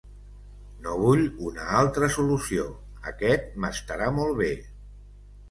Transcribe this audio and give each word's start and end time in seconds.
No 0.85 0.95
vull 1.01 1.21
una 1.49 1.67
altra 1.81 2.09
solució, 2.15 2.65
aquest 3.13 3.61
m'estarà 3.67 4.09
molt 4.19 4.37
bé. 4.43 4.51